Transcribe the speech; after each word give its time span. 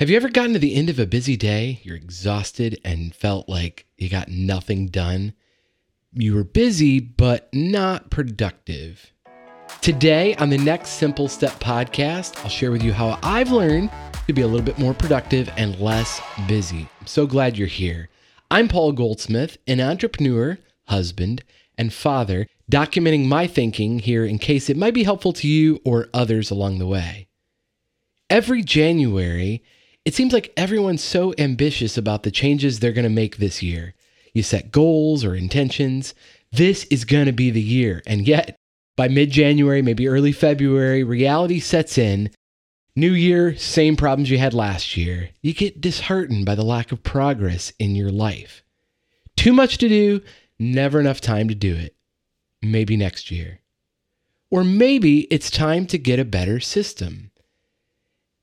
Have 0.00 0.08
you 0.08 0.16
ever 0.16 0.30
gotten 0.30 0.54
to 0.54 0.58
the 0.58 0.76
end 0.76 0.88
of 0.88 0.98
a 0.98 1.04
busy 1.04 1.36
day? 1.36 1.80
You're 1.82 1.94
exhausted 1.94 2.80
and 2.82 3.14
felt 3.14 3.50
like 3.50 3.84
you 3.98 4.08
got 4.08 4.30
nothing 4.30 4.86
done? 4.86 5.34
You 6.14 6.36
were 6.36 6.42
busy, 6.42 7.00
but 7.00 7.50
not 7.52 8.08
productive. 8.10 9.12
Today, 9.82 10.34
on 10.36 10.48
the 10.48 10.56
Next 10.56 10.92
Simple 10.92 11.28
Step 11.28 11.52
podcast, 11.60 12.42
I'll 12.42 12.48
share 12.48 12.70
with 12.70 12.82
you 12.82 12.94
how 12.94 13.18
I've 13.22 13.52
learned 13.52 13.90
to 14.26 14.32
be 14.32 14.40
a 14.40 14.46
little 14.46 14.64
bit 14.64 14.78
more 14.78 14.94
productive 14.94 15.50
and 15.58 15.78
less 15.78 16.18
busy. 16.48 16.88
I'm 16.98 17.06
so 17.06 17.26
glad 17.26 17.58
you're 17.58 17.68
here. 17.68 18.08
I'm 18.50 18.68
Paul 18.68 18.92
Goldsmith, 18.92 19.58
an 19.66 19.82
entrepreneur, 19.82 20.56
husband, 20.86 21.44
and 21.76 21.92
father, 21.92 22.46
documenting 22.72 23.26
my 23.26 23.46
thinking 23.46 23.98
here 23.98 24.24
in 24.24 24.38
case 24.38 24.70
it 24.70 24.78
might 24.78 24.94
be 24.94 25.04
helpful 25.04 25.34
to 25.34 25.46
you 25.46 25.78
or 25.84 26.08
others 26.14 26.50
along 26.50 26.78
the 26.78 26.86
way. 26.86 27.28
Every 28.30 28.62
January, 28.62 29.62
it 30.04 30.14
seems 30.14 30.32
like 30.32 30.52
everyone's 30.56 31.04
so 31.04 31.34
ambitious 31.38 31.98
about 31.98 32.22
the 32.22 32.30
changes 32.30 32.80
they're 32.80 32.92
going 32.92 33.04
to 33.04 33.10
make 33.10 33.36
this 33.36 33.62
year. 33.62 33.94
You 34.32 34.42
set 34.42 34.72
goals 34.72 35.24
or 35.24 35.34
intentions. 35.34 36.14
This 36.52 36.84
is 36.84 37.04
going 37.04 37.26
to 37.26 37.32
be 37.32 37.50
the 37.50 37.60
year. 37.60 38.02
And 38.06 38.26
yet, 38.26 38.56
by 38.96 39.08
mid 39.08 39.30
January, 39.30 39.82
maybe 39.82 40.08
early 40.08 40.32
February, 40.32 41.04
reality 41.04 41.60
sets 41.60 41.98
in. 41.98 42.30
New 42.96 43.12
year, 43.12 43.56
same 43.56 43.96
problems 43.96 44.30
you 44.30 44.38
had 44.38 44.52
last 44.52 44.96
year. 44.96 45.30
You 45.42 45.54
get 45.54 45.80
disheartened 45.80 46.44
by 46.44 46.54
the 46.54 46.64
lack 46.64 46.92
of 46.92 47.02
progress 47.02 47.72
in 47.78 47.94
your 47.94 48.10
life. 48.10 48.62
Too 49.36 49.52
much 49.52 49.78
to 49.78 49.88
do, 49.88 50.20
never 50.58 51.00
enough 51.00 51.20
time 51.20 51.48
to 51.48 51.54
do 51.54 51.74
it. 51.74 51.94
Maybe 52.62 52.96
next 52.96 53.30
year. 53.30 53.60
Or 54.50 54.64
maybe 54.64 55.20
it's 55.30 55.50
time 55.50 55.86
to 55.86 55.98
get 55.98 56.18
a 56.18 56.24
better 56.24 56.58
system. 56.58 57.29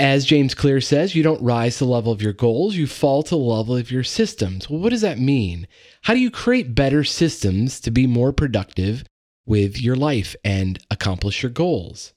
As 0.00 0.24
James 0.24 0.54
Clear 0.54 0.80
says, 0.80 1.14
you 1.14 1.22
don't 1.22 1.42
rise 1.42 1.76
to 1.76 1.84
the 1.84 1.90
level 1.90 2.10
of 2.10 2.22
your 2.22 2.32
goals, 2.32 2.74
you 2.74 2.86
fall 2.86 3.22
to 3.22 3.28
the 3.28 3.36
level 3.36 3.76
of 3.76 3.90
your 3.90 4.02
systems. 4.02 4.70
Well, 4.70 4.80
what 4.80 4.88
does 4.88 5.02
that 5.02 5.18
mean? 5.18 5.68
How 6.00 6.14
do 6.14 6.20
you 6.20 6.30
create 6.30 6.74
better 6.74 7.04
systems 7.04 7.78
to 7.80 7.90
be 7.90 8.06
more 8.06 8.32
productive 8.32 9.04
with 9.44 9.78
your 9.78 9.96
life 9.96 10.34
and 10.42 10.78
accomplish 10.90 11.42
your 11.42 11.50
goals? 11.50 12.14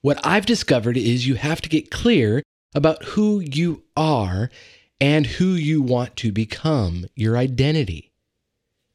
What 0.00 0.24
I've 0.24 0.46
discovered 0.46 0.96
is 0.96 1.26
you 1.26 1.34
have 1.34 1.60
to 1.62 1.68
get 1.68 1.90
clear 1.90 2.40
about 2.72 3.02
who 3.02 3.40
you 3.40 3.82
are 3.96 4.48
and 5.00 5.26
who 5.26 5.54
you 5.54 5.82
want 5.82 6.14
to 6.18 6.30
become, 6.30 7.06
your 7.16 7.36
identity. 7.36 8.12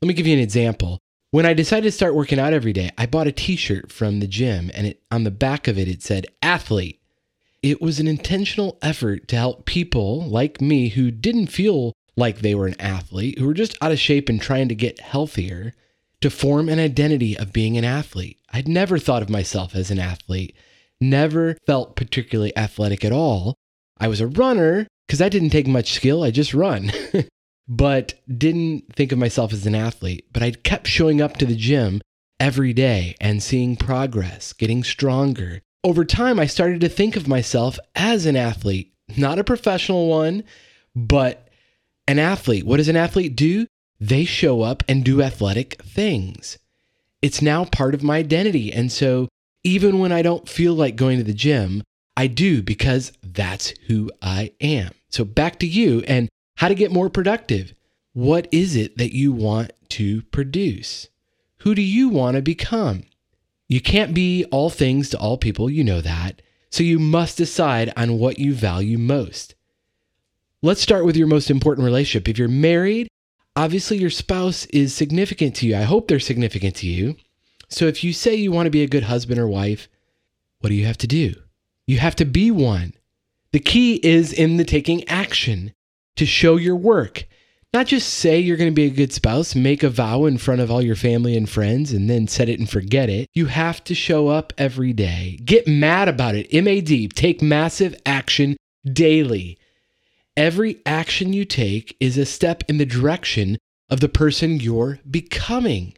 Let 0.01 0.07
me 0.07 0.13
give 0.13 0.27
you 0.27 0.33
an 0.33 0.39
example. 0.39 0.97
When 1.31 1.45
I 1.45 1.53
decided 1.53 1.87
to 1.87 1.91
start 1.91 2.15
working 2.15 2.39
out 2.39 2.53
every 2.53 2.71
day, 2.71 2.89
I 2.97 3.05
bought 3.05 3.27
a 3.27 3.33
t 3.33 3.57
shirt 3.57 3.91
from 3.91 4.21
the 4.21 4.27
gym, 4.27 4.71
and 4.73 4.87
it, 4.87 5.03
on 5.11 5.25
the 5.25 5.29
back 5.31 5.67
of 5.67 5.77
it, 5.77 5.89
it 5.89 6.01
said 6.01 6.27
athlete. 6.41 7.01
It 7.63 7.81
was 7.81 7.99
an 7.99 8.07
intentional 8.07 8.77
effort 8.81 9.27
to 9.29 9.37
help 9.37 9.65
people 9.65 10.27
like 10.27 10.61
me 10.61 10.89
who 10.89 11.09
didn't 11.09 11.47
feel 11.47 11.93
like 12.15 12.39
they 12.39 12.53
were 12.53 12.67
an 12.67 12.79
athlete, 12.79 13.39
who 13.39 13.47
were 13.47 13.53
just 13.53 13.77
out 13.81 13.93
of 13.93 13.99
shape 13.99 14.29
and 14.29 14.39
trying 14.39 14.67
to 14.67 14.75
get 14.75 14.99
healthier, 14.99 15.73
to 16.21 16.29
form 16.29 16.69
an 16.69 16.79
identity 16.79 17.37
of 17.37 17.53
being 17.53 17.77
an 17.77 17.85
athlete. 17.85 18.37
I'd 18.51 18.67
never 18.67 18.99
thought 18.99 19.21
of 19.21 19.29
myself 19.29 19.75
as 19.75 19.89
an 19.89 19.99
athlete, 19.99 20.55
never 21.01 21.57
felt 21.65 21.95
particularly 21.95 22.55
athletic 22.55 23.03
at 23.03 23.11
all. 23.11 23.55
I 23.97 24.09
was 24.09 24.21
a 24.21 24.27
runner 24.27 24.87
because 25.07 25.21
I 25.21 25.29
didn't 25.29 25.49
take 25.49 25.67
much 25.67 25.93
skill, 25.93 26.23
I 26.23 26.31
just 26.31 26.53
run. 26.53 26.91
but 27.67 28.13
didn't 28.27 28.93
think 28.93 29.11
of 29.11 29.17
myself 29.17 29.53
as 29.53 29.65
an 29.65 29.75
athlete. 29.75 30.27
But 30.31 30.43
I 30.43 30.51
kept 30.51 30.87
showing 30.87 31.21
up 31.21 31.37
to 31.37 31.45
the 31.45 31.55
gym 31.55 32.01
every 32.39 32.73
day 32.73 33.15
and 33.21 33.41
seeing 33.41 33.75
progress, 33.75 34.53
getting 34.53 34.83
stronger, 34.83 35.61
over 35.83 36.05
time, 36.05 36.39
I 36.39 36.45
started 36.45 36.81
to 36.81 36.89
think 36.89 37.15
of 37.15 37.27
myself 37.27 37.77
as 37.95 38.25
an 38.25 38.35
athlete, 38.35 38.93
not 39.17 39.39
a 39.39 39.43
professional 39.43 40.07
one, 40.07 40.43
but 40.95 41.49
an 42.07 42.19
athlete. 42.19 42.65
What 42.65 42.77
does 42.77 42.89
an 42.89 42.95
athlete 42.95 43.35
do? 43.35 43.67
They 43.99 44.25
show 44.25 44.61
up 44.61 44.83
and 44.87 45.03
do 45.03 45.21
athletic 45.21 45.81
things. 45.81 46.57
It's 47.21 47.41
now 47.41 47.65
part 47.65 47.93
of 47.93 48.03
my 48.03 48.17
identity. 48.17 48.71
And 48.71 48.91
so 48.91 49.29
even 49.63 49.99
when 49.99 50.11
I 50.11 50.21
don't 50.21 50.47
feel 50.47 50.73
like 50.73 50.95
going 50.95 51.17
to 51.17 51.23
the 51.23 51.33
gym, 51.33 51.83
I 52.15 52.27
do 52.27 52.61
because 52.61 53.13
that's 53.23 53.73
who 53.87 54.11
I 54.21 54.51
am. 54.61 54.91
So 55.09 55.23
back 55.23 55.59
to 55.59 55.67
you 55.67 56.03
and 56.07 56.29
how 56.57 56.67
to 56.67 56.75
get 56.75 56.91
more 56.91 57.09
productive. 57.09 57.73
What 58.13 58.47
is 58.51 58.75
it 58.75 58.97
that 58.97 59.15
you 59.15 59.31
want 59.31 59.71
to 59.89 60.21
produce? 60.23 61.07
Who 61.59 61.73
do 61.73 61.81
you 61.81 62.09
want 62.09 62.35
to 62.35 62.41
become? 62.41 63.03
You 63.73 63.81
can't 63.81 64.13
be 64.13 64.45
all 64.51 64.69
things 64.69 65.09
to 65.09 65.17
all 65.17 65.35
people, 65.35 65.67
you 65.67 65.83
know 65.83 65.99
that. 65.99 66.43
So 66.69 66.83
you 66.83 66.99
must 66.99 67.39
decide 67.39 67.91
on 67.97 68.19
what 68.19 68.37
you 68.37 68.53
value 68.53 68.99
most. 68.99 69.55
Let's 70.61 70.79
start 70.79 71.05
with 71.05 71.17
your 71.17 71.25
most 71.25 71.49
important 71.49 71.83
relationship. 71.83 72.29
If 72.29 72.37
you're 72.37 72.47
married, 72.47 73.07
obviously 73.55 73.97
your 73.97 74.11
spouse 74.11 74.67
is 74.67 74.93
significant 74.93 75.55
to 75.55 75.65
you. 75.65 75.75
I 75.75 75.81
hope 75.81 76.07
they're 76.07 76.19
significant 76.19 76.75
to 76.75 76.87
you. 76.87 77.15
So 77.67 77.85
if 77.85 78.03
you 78.03 78.13
say 78.13 78.35
you 78.35 78.51
want 78.51 78.67
to 78.67 78.69
be 78.69 78.83
a 78.83 78.87
good 78.87 79.05
husband 79.05 79.39
or 79.39 79.47
wife, 79.47 79.89
what 80.59 80.69
do 80.69 80.75
you 80.75 80.85
have 80.85 80.99
to 80.99 81.07
do? 81.07 81.33
You 81.87 81.97
have 81.97 82.15
to 82.17 82.25
be 82.25 82.51
one. 82.51 82.93
The 83.53 83.59
key 83.59 83.99
is 84.03 84.31
in 84.31 84.57
the 84.57 84.65
taking 84.65 85.03
action 85.09 85.73
to 86.17 86.27
show 86.27 86.57
your 86.57 86.75
work. 86.75 87.25
Not 87.73 87.87
just 87.87 88.13
say 88.13 88.39
you're 88.39 88.57
going 88.57 88.69
to 88.69 88.75
be 88.75 88.85
a 88.85 88.91
good 88.91 89.11
spouse, 89.11 89.55
make 89.55 89.81
a 89.81 89.89
vow 89.89 90.25
in 90.25 90.37
front 90.37 90.61
of 90.61 90.69
all 90.69 90.81
your 90.81 90.95
family 90.95 91.35
and 91.35 91.49
friends, 91.49 91.91
and 91.91 92.07
then 92.07 92.27
set 92.27 92.47
it 92.47 92.59
and 92.59 92.69
forget 92.69 93.09
it. 93.09 93.27
You 93.33 93.47
have 93.47 93.83
to 93.85 93.95
show 93.95 94.27
up 94.27 94.53
every 94.59 94.93
day. 94.93 95.39
Get 95.43 95.67
mad 95.67 96.07
about 96.07 96.35
it. 96.35 96.53
MAD. 96.53 97.15
Take 97.15 97.41
massive 97.41 97.99
action 98.05 98.57
daily. 98.85 99.57
Every 100.37 100.81
action 100.85 101.33
you 101.33 101.45
take 101.45 101.97
is 101.99 102.15
a 102.15 102.25
step 102.25 102.63
in 102.67 102.77
the 102.77 102.85
direction 102.85 103.57
of 103.89 104.01
the 104.01 104.09
person 104.09 104.59
you're 104.59 104.99
becoming. 105.09 105.95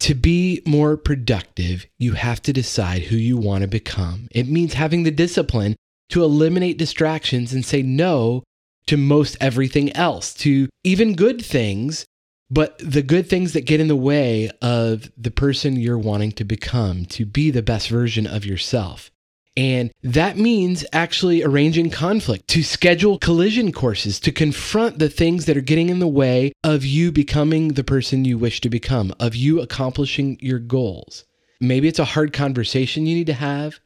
To 0.00 0.14
be 0.14 0.62
more 0.64 0.96
productive, 0.96 1.84
you 1.98 2.12
have 2.12 2.40
to 2.42 2.52
decide 2.52 3.02
who 3.02 3.16
you 3.16 3.36
want 3.36 3.62
to 3.62 3.68
become. 3.68 4.28
It 4.30 4.46
means 4.46 4.74
having 4.74 5.02
the 5.02 5.10
discipline 5.10 5.74
to 6.10 6.22
eliminate 6.22 6.78
distractions 6.78 7.52
and 7.52 7.64
say 7.64 7.82
no 7.82 8.44
to 8.88 8.96
most 8.96 9.36
everything 9.40 9.94
else, 9.94 10.34
to 10.34 10.68
even 10.84 11.14
good 11.14 11.44
things, 11.44 12.04
but 12.50 12.78
the 12.78 13.02
good 13.02 13.28
things 13.28 13.52
that 13.52 13.66
get 13.66 13.80
in 13.80 13.88
the 13.88 13.96
way 13.96 14.50
of 14.62 15.10
the 15.16 15.30
person 15.30 15.76
you're 15.76 15.98
wanting 15.98 16.32
to 16.32 16.44
become, 16.44 17.04
to 17.06 17.26
be 17.26 17.50
the 17.50 17.62
best 17.62 17.88
version 17.88 18.26
of 18.26 18.44
yourself. 18.44 19.10
And 19.56 19.90
that 20.04 20.38
means 20.38 20.86
actually 20.92 21.42
arranging 21.42 21.90
conflict, 21.90 22.46
to 22.48 22.62
schedule 22.62 23.18
collision 23.18 23.72
courses, 23.72 24.20
to 24.20 24.30
confront 24.30 24.98
the 24.98 25.08
things 25.08 25.46
that 25.46 25.56
are 25.56 25.62
getting 25.62 25.88
in 25.88 25.98
the 25.98 26.06
way 26.06 26.52
of 26.62 26.84
you 26.84 27.10
becoming 27.10 27.68
the 27.68 27.82
person 27.82 28.24
you 28.24 28.38
wish 28.38 28.60
to 28.60 28.70
become, 28.70 29.12
of 29.18 29.34
you 29.34 29.60
accomplishing 29.60 30.38
your 30.40 30.60
goals. 30.60 31.24
Maybe 31.60 31.88
it's 31.88 31.98
a 31.98 32.04
hard 32.04 32.32
conversation 32.32 33.04
you 33.04 33.16
need 33.16 33.26
to 33.26 33.32
have, 33.32 33.80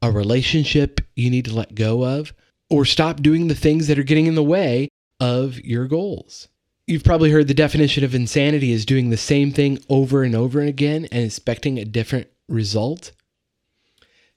a 0.00 0.12
relationship 0.12 1.00
you 1.16 1.28
need 1.28 1.46
to 1.46 1.54
let 1.54 1.74
go 1.74 2.04
of, 2.04 2.32
or 2.70 2.84
stop 2.84 3.22
doing 3.22 3.48
the 3.48 3.54
things 3.54 3.86
that 3.86 3.98
are 3.98 4.04
getting 4.04 4.26
in 4.26 4.34
the 4.34 4.42
way 4.42 4.88
of 5.20 5.60
your 5.60 5.86
goals. 5.86 6.48
You've 6.86 7.04
probably 7.04 7.30
heard 7.30 7.48
the 7.48 7.54
definition 7.54 8.04
of 8.04 8.14
insanity 8.14 8.70
is 8.70 8.86
doing 8.86 9.10
the 9.10 9.16
same 9.16 9.52
thing 9.52 9.78
over 9.88 10.22
and 10.22 10.34
over 10.34 10.60
again 10.60 11.06
and 11.10 11.24
expecting 11.24 11.78
a 11.78 11.84
different 11.84 12.28
result. 12.48 13.12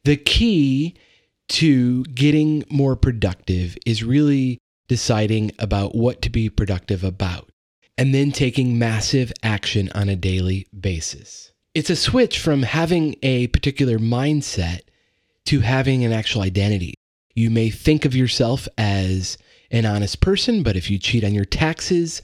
The 0.04 0.18
key 0.18 0.96
to 1.50 2.04
getting 2.06 2.64
more 2.70 2.96
productive 2.96 3.78
is 3.86 4.04
really 4.04 4.60
deciding 4.88 5.52
about 5.60 5.96
what 5.96 6.22
to 6.24 6.30
be 6.30 6.50
productive 6.50 7.04
about 7.04 7.50
and 7.98 8.16
then 8.16 8.32
taking 8.32 8.80
massive 8.80 9.32
action 9.44 9.90
on 9.94 10.10
a 10.10 10.16
daily 10.16 10.66
basis. 10.80 11.52
It's 11.76 11.90
a 11.90 11.96
switch 11.96 12.40
from 12.40 12.64
having 12.64 13.16
a 13.22 13.48
particular 13.48 14.00
mindset 14.00 14.82
to 15.46 15.60
having 15.60 16.04
an 16.04 16.14
actual 16.14 16.42
identity. 16.42 16.96
You 17.40 17.50
may 17.50 17.70
think 17.70 18.04
of 18.04 18.14
yourself 18.14 18.68
as 18.78 19.38
an 19.72 19.86
honest 19.86 20.20
person, 20.20 20.62
but 20.62 20.76
if 20.76 20.92
you 20.92 21.00
cheat 21.00 21.24
on 21.24 21.34
your 21.34 21.46
taxes, 21.46 22.22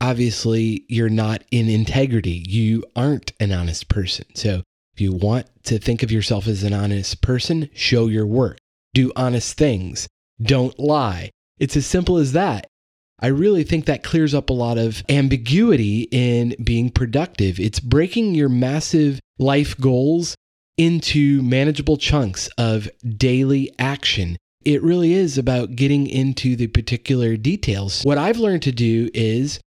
obviously 0.00 0.84
you're 0.86 1.08
not 1.08 1.42
in 1.50 1.68
integrity. 1.68 2.44
You 2.46 2.84
aren't 2.94 3.32
an 3.40 3.50
honest 3.50 3.88
person. 3.88 4.24
So 4.36 4.62
if 4.94 5.00
you 5.00 5.12
want 5.12 5.46
to 5.64 5.80
think 5.80 6.04
of 6.04 6.12
yourself 6.12 6.46
as 6.46 6.62
an 6.62 6.72
honest 6.72 7.22
person, 7.22 7.70
show 7.74 8.06
your 8.06 8.24
work, 8.24 8.58
do 8.94 9.10
honest 9.16 9.58
things, 9.58 10.06
don't 10.40 10.78
lie. 10.78 11.30
It's 11.58 11.76
as 11.76 11.86
simple 11.86 12.16
as 12.16 12.30
that. 12.30 12.68
I 13.18 13.26
really 13.26 13.64
think 13.64 13.86
that 13.86 14.04
clears 14.04 14.32
up 14.32 14.48
a 14.48 14.52
lot 14.52 14.78
of 14.78 15.02
ambiguity 15.08 16.06
in 16.12 16.54
being 16.62 16.90
productive. 16.90 17.58
It's 17.58 17.80
breaking 17.80 18.36
your 18.36 18.48
massive 18.48 19.18
life 19.40 19.76
goals 19.80 20.36
into 20.78 21.42
manageable 21.42 21.96
chunks 21.96 22.48
of 22.58 22.88
daily 23.16 23.72
action. 23.78 24.36
It 24.64 24.82
really 24.82 25.14
is 25.14 25.38
about 25.38 25.76
getting 25.76 26.06
into 26.06 26.56
the 26.56 26.66
particular 26.66 27.36
details. 27.36 28.02
What 28.02 28.18
I've 28.18 28.38
learned 28.38 28.62
to 28.62 28.72
do 28.72 29.08
is 29.14 29.60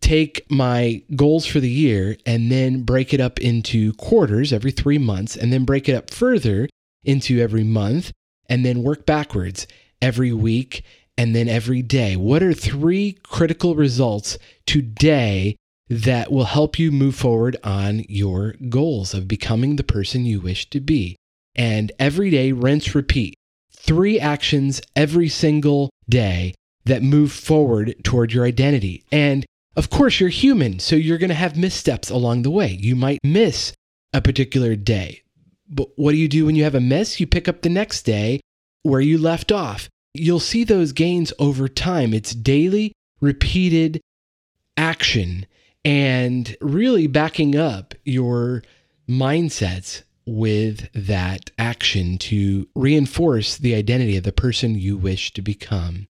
take 0.00 0.48
my 0.50 1.02
goals 1.16 1.46
for 1.46 1.58
the 1.58 1.70
year 1.70 2.16
and 2.24 2.50
then 2.50 2.82
break 2.82 3.12
it 3.12 3.20
up 3.20 3.40
into 3.40 3.92
quarters 3.94 4.52
every 4.52 4.70
three 4.70 4.98
months, 4.98 5.36
and 5.36 5.52
then 5.52 5.64
break 5.64 5.88
it 5.88 5.94
up 5.94 6.10
further 6.10 6.68
into 7.04 7.40
every 7.40 7.64
month, 7.64 8.12
and 8.48 8.64
then 8.64 8.82
work 8.82 9.04
backwards 9.04 9.66
every 10.00 10.32
week 10.32 10.84
and 11.18 11.34
then 11.34 11.48
every 11.48 11.82
day. 11.82 12.14
What 12.14 12.42
are 12.42 12.52
three 12.52 13.18
critical 13.24 13.74
results 13.74 14.38
today 14.66 15.56
that 15.88 16.32
will 16.32 16.44
help 16.44 16.78
you 16.78 16.90
move 16.90 17.14
forward 17.14 17.56
on 17.62 18.04
your 18.08 18.54
goals 18.68 19.14
of 19.14 19.28
becoming 19.28 19.76
the 19.76 19.84
person 19.84 20.24
you 20.24 20.40
wish 20.40 20.68
to 20.70 20.80
be? 20.80 21.16
And 21.54 21.92
every 21.98 22.30
day, 22.30 22.52
rinse, 22.52 22.94
repeat. 22.94 23.34
Three 23.72 24.18
actions 24.18 24.80
every 24.94 25.28
single 25.28 25.90
day 26.08 26.54
that 26.84 27.02
move 27.02 27.32
forward 27.32 27.94
toward 28.04 28.32
your 28.32 28.44
identity. 28.44 29.04
And 29.10 29.44
of 29.76 29.90
course, 29.90 30.20
you're 30.20 30.28
human, 30.28 30.78
so 30.78 30.96
you're 30.96 31.18
going 31.18 31.28
to 31.28 31.34
have 31.34 31.56
missteps 31.56 32.10
along 32.10 32.42
the 32.42 32.50
way. 32.50 32.78
You 32.80 32.96
might 32.96 33.20
miss 33.22 33.72
a 34.12 34.22
particular 34.22 34.74
day. 34.74 35.22
But 35.68 35.88
what 35.96 36.12
do 36.12 36.16
you 36.16 36.28
do 36.28 36.46
when 36.46 36.56
you 36.56 36.64
have 36.64 36.74
a 36.74 36.80
miss? 36.80 37.20
You 37.20 37.26
pick 37.26 37.48
up 37.48 37.62
the 37.62 37.68
next 37.68 38.02
day 38.02 38.40
where 38.82 39.00
you 39.00 39.18
left 39.18 39.52
off. 39.52 39.88
You'll 40.14 40.40
see 40.40 40.64
those 40.64 40.92
gains 40.92 41.32
over 41.38 41.68
time. 41.68 42.14
It's 42.14 42.34
daily, 42.34 42.92
repeated 43.20 44.00
action 44.76 45.46
and 45.86 46.56
really 46.60 47.06
backing 47.06 47.54
up 47.54 47.94
your 48.04 48.64
mindsets 49.08 50.02
with 50.26 50.92
that 50.92 51.52
action 51.58 52.18
to 52.18 52.68
reinforce 52.74 53.56
the 53.56 53.76
identity 53.76 54.16
of 54.16 54.24
the 54.24 54.32
person 54.32 54.76
you 54.76 54.96
wish 54.96 55.32
to 55.32 55.40
become. 55.40 56.08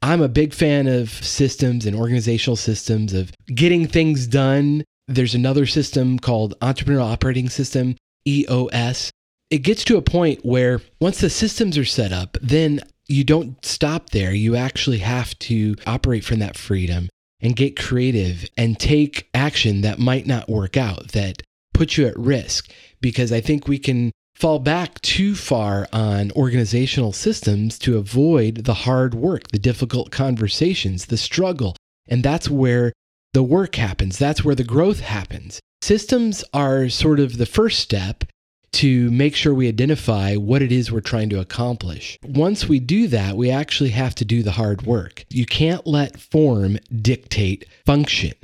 I'm 0.00 0.22
a 0.22 0.30
big 0.30 0.54
fan 0.54 0.86
of 0.86 1.10
systems 1.10 1.84
and 1.84 1.94
organizational 1.94 2.56
systems 2.56 3.12
of 3.12 3.30
getting 3.54 3.86
things 3.86 4.26
done. 4.26 4.82
There's 5.08 5.34
another 5.34 5.66
system 5.66 6.18
called 6.18 6.58
Entrepreneurial 6.60 7.12
Operating 7.12 7.50
System, 7.50 7.96
EOS. 8.26 9.10
It 9.50 9.58
gets 9.58 9.84
to 9.84 9.98
a 9.98 10.02
point 10.02 10.42
where 10.42 10.80
once 11.00 11.20
the 11.20 11.28
systems 11.28 11.76
are 11.76 11.84
set 11.84 12.12
up, 12.12 12.38
then 12.40 12.80
you 13.08 13.24
don't 13.24 13.62
stop 13.62 14.08
there. 14.10 14.32
You 14.32 14.56
actually 14.56 14.98
have 14.98 15.38
to 15.40 15.76
operate 15.86 16.24
from 16.24 16.38
that 16.38 16.56
freedom 16.56 17.10
and 17.40 17.56
get 17.56 17.78
creative 17.78 18.48
and 18.56 18.78
take 18.78 19.28
action 19.32 19.80
that 19.82 19.98
might 19.98 20.26
not 20.26 20.48
work 20.48 20.76
out, 20.76 21.08
that 21.12 21.42
puts 21.72 21.96
you 21.96 22.06
at 22.06 22.18
risk. 22.18 22.70
Because 23.00 23.32
I 23.32 23.40
think 23.40 23.68
we 23.68 23.78
can 23.78 24.10
fall 24.34 24.58
back 24.58 25.00
too 25.00 25.34
far 25.34 25.88
on 25.92 26.30
organizational 26.32 27.12
systems 27.12 27.78
to 27.80 27.98
avoid 27.98 28.64
the 28.64 28.74
hard 28.74 29.14
work, 29.14 29.48
the 29.48 29.58
difficult 29.58 30.10
conversations, 30.10 31.06
the 31.06 31.16
struggle. 31.16 31.76
And 32.08 32.22
that's 32.22 32.48
where 32.48 32.92
the 33.32 33.42
work 33.42 33.74
happens. 33.74 34.18
That's 34.18 34.44
where 34.44 34.54
the 34.54 34.64
growth 34.64 35.00
happens. 35.00 35.60
Systems 35.82 36.44
are 36.52 36.88
sort 36.88 37.20
of 37.20 37.38
the 37.38 37.46
first 37.46 37.78
step 37.78 38.24
to 38.72 39.10
make 39.10 39.34
sure 39.34 39.54
we 39.54 39.68
identify 39.68 40.36
what 40.36 40.62
it 40.62 40.72
is 40.72 40.92
we're 40.92 41.00
trying 41.00 41.30
to 41.30 41.40
accomplish. 41.40 42.18
Once 42.22 42.68
we 42.68 42.78
do 42.78 43.06
that, 43.08 43.36
we 43.36 43.50
actually 43.50 43.90
have 43.90 44.14
to 44.16 44.24
do 44.24 44.42
the 44.42 44.52
hard 44.52 44.82
work. 44.82 45.24
You 45.30 45.46
can't 45.46 45.86
let 45.86 46.20
form 46.20 46.78
dictate 47.00 47.66
function. 47.86 48.34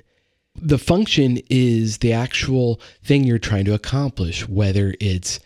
The 0.57 0.79
function 0.79 1.41
is 1.51 1.99
the 1.99 2.13
actual 2.13 2.81
thing 3.03 3.25
you're 3.25 3.39
trying 3.39 3.65
to 3.67 3.75
accomplish, 3.75 4.49
whether 4.49 4.95
it's 5.01 5.41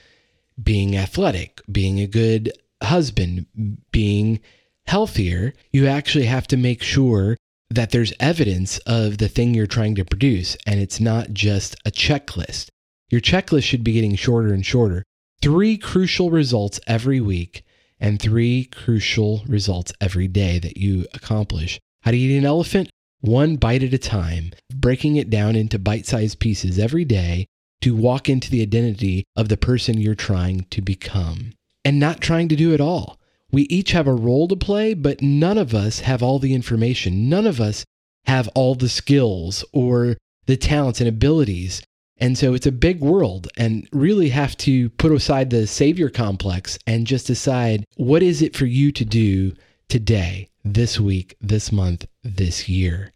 being 0.63 0.97
athletic, 0.97 1.61
being 1.71 2.01
a 2.01 2.07
good 2.07 2.53
husband, 2.83 3.47
being 3.91 4.41
healthier, 4.87 5.53
you 5.73 5.87
actually 5.87 6.25
have 6.25 6.47
to 6.49 6.57
make 6.57 6.83
sure 6.83 7.37
that 7.71 7.91
there's 7.91 8.15
evidence 8.19 8.79
of 8.79 9.19
the 9.19 9.29
thing 9.29 9.55
you're 9.55 9.67
trying 9.67 9.95
to 9.95 10.05
produce 10.05 10.57
and 10.67 10.81
it's 10.81 11.01
not 11.01 11.33
just 11.33 11.77
a 11.85 11.91
checklist. 11.91 12.69
Your 13.11 13.21
checklist 13.21 13.65
should 13.65 13.85
be 13.85 13.93
getting 13.93 14.17
shorter 14.17 14.53
and 14.53 14.65
shorter. 14.65 15.03
Three 15.41 15.79
crucial 15.79 16.31
results 16.31 16.81
every 16.87 17.21
week 17.21 17.65
and 18.01 18.21
three 18.21 18.65
crucial 18.65 19.43
results 19.47 19.93
every 20.01 20.29
day 20.29 20.59
that 20.59 20.77
you 20.77 21.07
accomplish. 21.15 21.81
How 22.03 22.11
do 22.11 22.17
you 22.17 22.31
eat 22.31 22.39
an 22.39 22.45
elephant? 22.45 22.91
One 23.21 23.57
bite 23.57 23.83
at 23.83 23.95
a 23.95 23.99
time, 23.99 24.53
breaking 24.73 25.17
it 25.17 25.31
down 25.31 25.57
into 25.57 25.79
bite 25.79 26.07
sized 26.07 26.39
pieces 26.39 26.79
every 26.79 27.05
day 27.05 27.47
to 27.81 27.97
walk 27.97 28.29
into 28.29 28.51
the 28.51 28.63
identity 28.63 29.25
of 29.37 29.49
the 29.49 29.57
person 29.57 30.01
you're 30.01 30.15
trying 30.15 30.67
to 30.71 30.83
become 30.83 31.53
and 31.85 31.99
not 31.99 32.21
trying 32.21 32.49
to 32.49 32.57
do 32.57 32.73
it 32.75 32.81
all. 32.81 33.19
We 33.51 33.63
each 33.63 33.93
have 33.93 34.07
a 34.07 34.15
role 34.15 34.47
to 34.49 34.57
play, 34.57 34.95
but 34.95 35.23
none 35.23 35.57
of 35.57 35.75
us 35.75 36.01
have 36.01 36.23
all 36.23 36.39
the 36.39 36.55
information. 36.55 37.29
None 37.29 37.47
of 37.47 37.61
us 37.61 37.85
have 38.27 38.49
all 38.49 38.75
the 38.75 38.89
skills 38.89 39.65
or 39.73 40.19
the 40.47 40.57
talents 40.57 41.01
and 41.01 41.09
abilities. 41.09 41.83
And 42.21 42.37
so 42.37 42.53
it's 42.53 42.67
a 42.67 42.73
big 42.73 43.01
world 43.01 43.49
and 43.57 43.89
really 43.93 44.31
have 44.31 44.57
to 44.59 44.91
put 44.91 45.13
aside 45.13 45.51
the 45.51 45.67
savior 45.67 46.11
complex 46.11 46.79
and 46.87 47.07
just 47.07 47.27
decide 47.27 47.85
what 47.97 48.23
is 48.23 48.43
it 48.43 48.57
for 48.57 48.67
you 48.67 48.91
to 48.93 49.05
do 49.05 49.55
today, 49.89 50.49
this 50.65 50.99
week, 50.99 51.37
this 51.41 51.71
month, 51.71 52.07
this 52.23 52.69
year? 52.69 53.13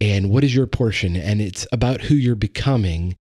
And 0.00 0.30
what 0.30 0.44
is 0.44 0.54
your 0.54 0.66
portion? 0.66 1.16
And 1.16 1.40
it's 1.40 1.66
about 1.70 2.02
who 2.02 2.14
you're 2.14 2.34
becoming 2.34 3.16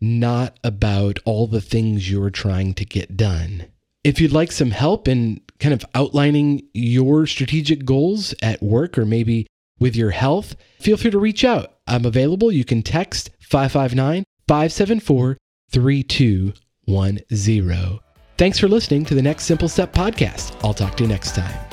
not 0.00 0.58
about 0.62 1.18
all 1.24 1.46
the 1.46 1.60
things 1.60 2.10
you're 2.10 2.30
trying 2.30 2.74
to 2.74 2.84
get 2.84 3.16
done. 3.16 3.66
If 4.04 4.20
you'd 4.20 4.32
like 4.32 4.52
some 4.52 4.70
help 4.70 5.08
in 5.08 5.40
kind 5.58 5.74
of 5.74 5.84
outlining 5.94 6.62
your 6.72 7.26
strategic 7.26 7.84
goals 7.84 8.32
at 8.42 8.62
work 8.62 8.96
or 8.96 9.04
maybe 9.04 9.46
with 9.80 9.96
your 9.96 10.10
health, 10.10 10.54
feel 10.80 10.96
free 10.96 11.10
to 11.10 11.18
reach 11.18 11.44
out. 11.44 11.78
I'm 11.86 12.04
available. 12.04 12.52
You 12.52 12.64
can 12.64 12.82
text 12.82 13.30
559 13.40 14.24
574 14.48 15.36
3210. 15.70 17.98
Thanks 18.38 18.58
for 18.58 18.68
listening 18.68 19.04
to 19.04 19.14
the 19.14 19.22
Next 19.22 19.44
Simple 19.44 19.68
Step 19.68 19.92
podcast. 19.92 20.56
I'll 20.64 20.74
talk 20.74 20.96
to 20.96 21.04
you 21.04 21.08
next 21.08 21.34
time. 21.34 21.67